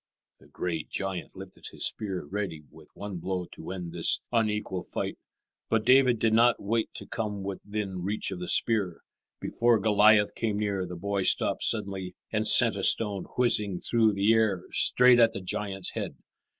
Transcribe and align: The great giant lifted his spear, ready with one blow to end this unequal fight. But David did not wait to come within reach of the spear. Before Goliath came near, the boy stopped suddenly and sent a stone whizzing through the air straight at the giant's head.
The 0.39 0.47
great 0.47 0.89
giant 0.89 1.35
lifted 1.35 1.65
his 1.71 1.85
spear, 1.85 2.25
ready 2.25 2.63
with 2.71 2.89
one 2.95 3.17
blow 3.19 3.45
to 3.51 3.69
end 3.69 3.93
this 3.93 4.19
unequal 4.31 4.81
fight. 4.81 5.19
But 5.69 5.85
David 5.85 6.17
did 6.17 6.33
not 6.33 6.59
wait 6.59 6.91
to 6.95 7.05
come 7.05 7.43
within 7.43 8.01
reach 8.01 8.31
of 8.31 8.39
the 8.39 8.47
spear. 8.47 9.01
Before 9.39 9.79
Goliath 9.79 10.33
came 10.33 10.57
near, 10.57 10.87
the 10.87 10.95
boy 10.95 11.21
stopped 11.21 11.61
suddenly 11.61 12.15
and 12.31 12.47
sent 12.47 12.75
a 12.77 12.81
stone 12.81 13.25
whizzing 13.37 13.79
through 13.79 14.13
the 14.13 14.33
air 14.33 14.63
straight 14.71 15.19
at 15.19 15.33
the 15.33 15.39
giant's 15.41 15.91
head. 15.91 16.15